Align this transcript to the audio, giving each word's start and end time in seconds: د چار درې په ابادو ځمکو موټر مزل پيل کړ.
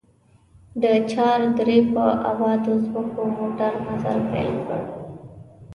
د 0.81 0.83
چار 1.11 1.39
درې 1.59 1.77
په 1.93 2.03
ابادو 2.31 2.73
ځمکو 2.87 3.23
موټر 3.37 3.73
مزل 3.85 4.19
پيل 4.31 4.53
کړ. 4.67 4.81